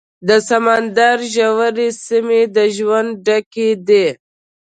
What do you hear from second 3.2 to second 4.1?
ډکې دي.